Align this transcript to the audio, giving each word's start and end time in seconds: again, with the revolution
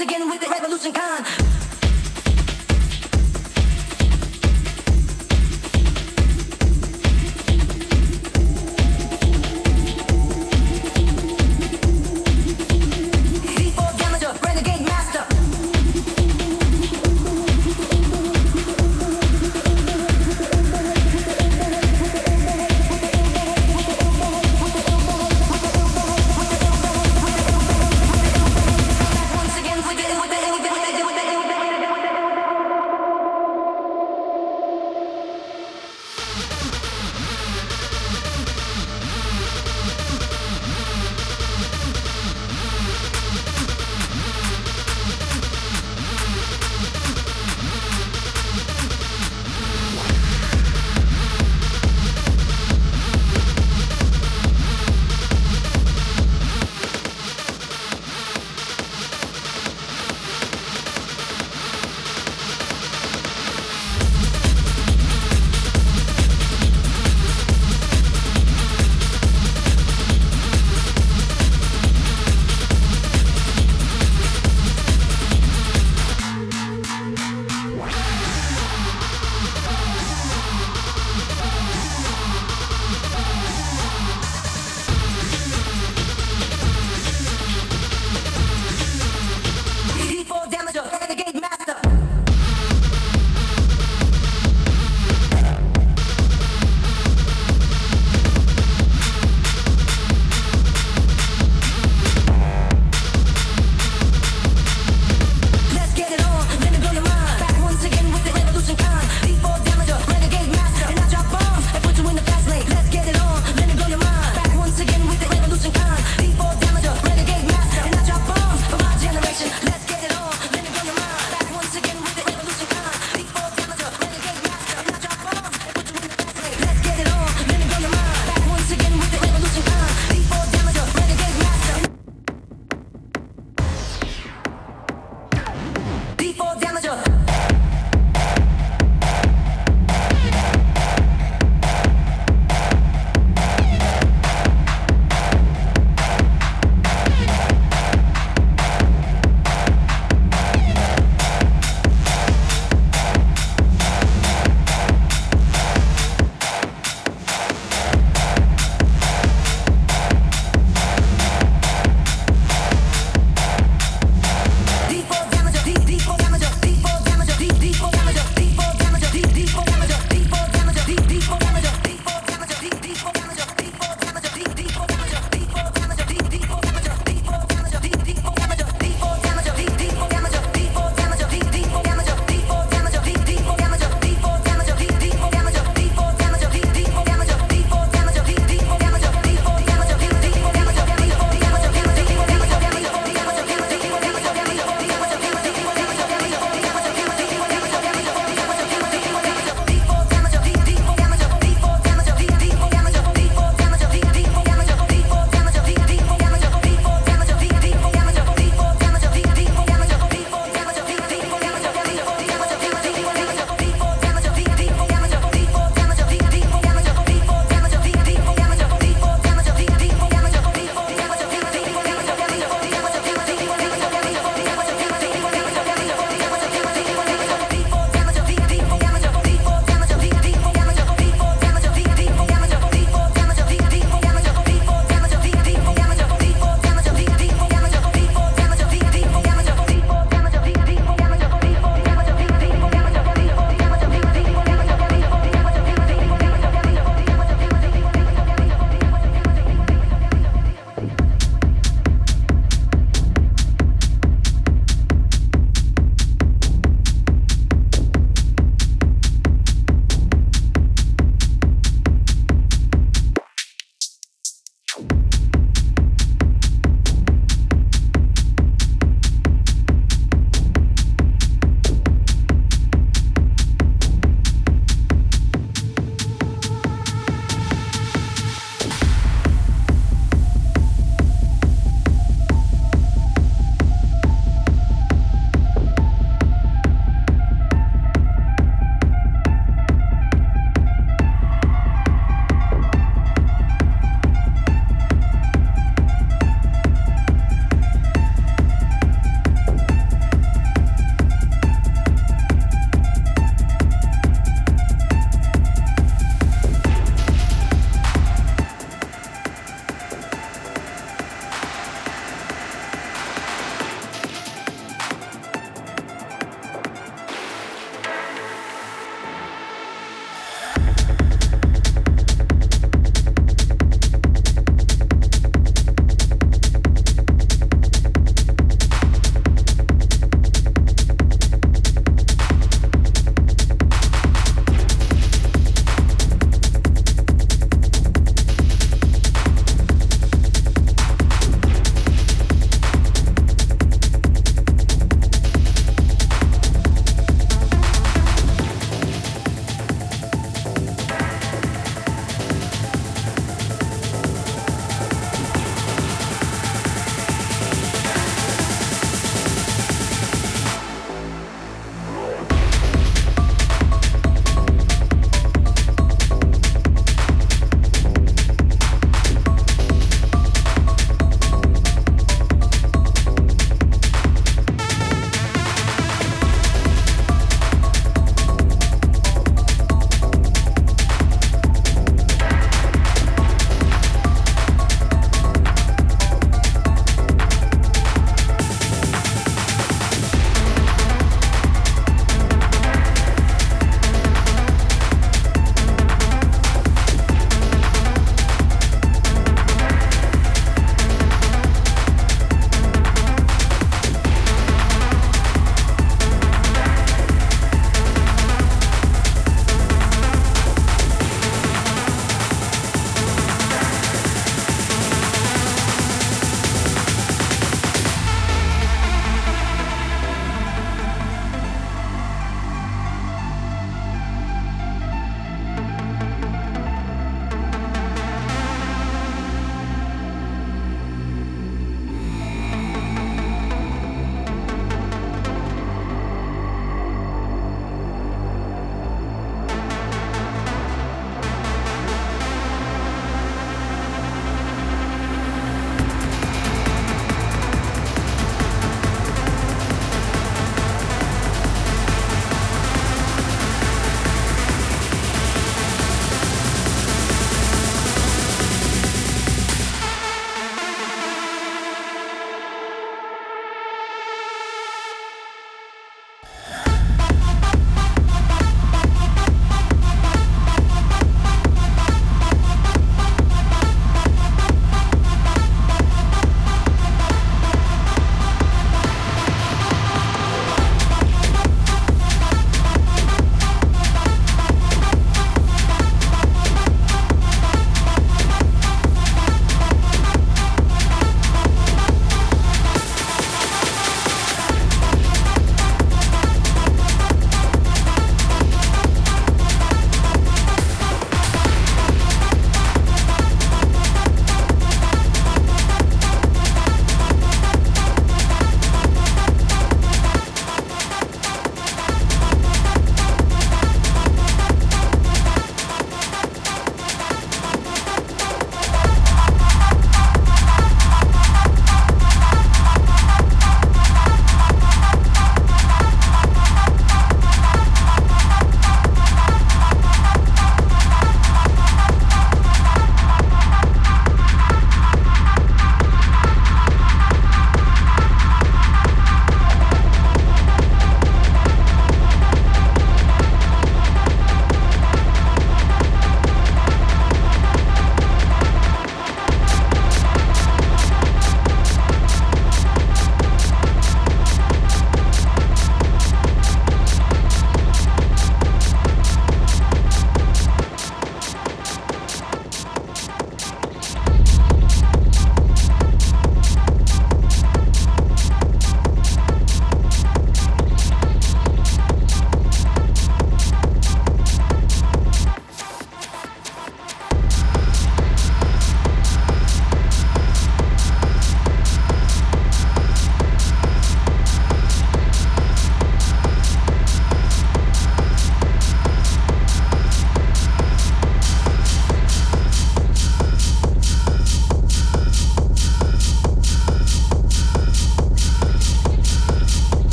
again, 0.00 0.28
with 0.30 0.40
the 0.40 0.48
revolution 0.48 0.92